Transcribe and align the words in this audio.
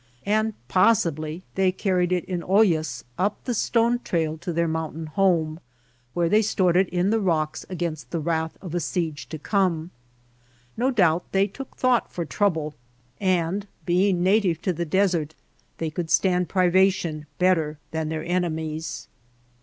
And 0.25 0.55
possibly 0.67 1.43
they 1.53 1.71
carried 1.71 2.11
it 2.11 2.25
in 2.25 2.41
ollas 2.41 3.03
up 3.19 3.43
the 3.43 3.53
stone 3.53 3.99
trail 3.99 4.35
to 4.39 4.51
their 4.51 4.67
mountain 4.67 5.05
home 5.05 5.59
where 6.15 6.27
they 6.27 6.41
stored 6.41 6.75
it 6.75 6.89
in 6.89 7.11
the 7.11 7.19
rocks 7.19 7.67
against 7.69 8.09
the 8.09 8.19
wrath 8.19 8.57
of 8.63 8.73
a 8.73 8.79
siege 8.79 9.29
to 9.29 9.37
come. 9.37 9.91
No 10.75 10.89
doubt 10.89 11.31
they 11.33 11.45
took 11.45 11.77
thought 11.77 12.11
for 12.11 12.25
trouble, 12.25 12.73
and 13.19 13.67
being 13.85 14.23
native 14.23 14.59
to 14.63 14.73
the 14.73 14.85
desert 14.85 15.35
they 15.77 15.91
could 15.91 16.09
stand 16.09 16.49
privation 16.49 17.27
better 17.37 17.77
than 17.91 18.09
their 18.09 18.23
enemies. 18.25 19.07